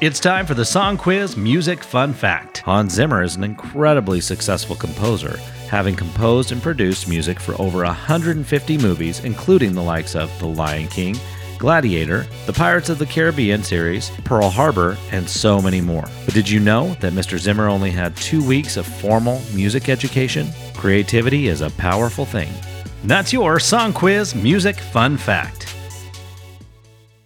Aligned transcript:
It's 0.00 0.18
time 0.18 0.46
for 0.46 0.54
the 0.54 0.64
Song 0.64 0.96
Quiz 0.96 1.36
Music 1.36 1.84
Fun 1.84 2.14
Fact. 2.14 2.62
Hans 2.64 2.94
Zimmer 2.94 3.22
is 3.22 3.36
an 3.36 3.44
incredibly 3.44 4.22
successful 4.22 4.74
composer, 4.74 5.36
having 5.68 5.94
composed 5.94 6.52
and 6.52 6.62
produced 6.62 7.06
music 7.06 7.38
for 7.38 7.52
over 7.60 7.84
150 7.84 8.78
movies, 8.78 9.22
including 9.24 9.74
the 9.74 9.82
likes 9.82 10.16
of 10.16 10.30
The 10.38 10.46
Lion 10.46 10.88
King, 10.88 11.18
Gladiator, 11.58 12.26
the 12.46 12.52
Pirates 12.54 12.88
of 12.88 12.98
the 12.98 13.04
Caribbean 13.04 13.62
series, 13.62 14.08
Pearl 14.24 14.48
Harbor, 14.48 14.96
and 15.12 15.28
so 15.28 15.60
many 15.60 15.82
more. 15.82 16.08
But 16.24 16.32
did 16.32 16.48
you 16.48 16.60
know 16.60 16.94
that 17.00 17.12
Mr. 17.12 17.36
Zimmer 17.36 17.68
only 17.68 17.90
had 17.90 18.16
two 18.16 18.42
weeks 18.42 18.78
of 18.78 18.86
formal 18.86 19.42
music 19.52 19.90
education? 19.90 20.48
Creativity 20.72 21.48
is 21.48 21.60
a 21.60 21.68
powerful 21.72 22.24
thing. 22.24 22.50
That's 23.04 23.34
your 23.34 23.60
Song 23.60 23.92
Quiz 23.92 24.34
Music 24.34 24.76
Fun 24.76 25.18
Fact. 25.18 25.69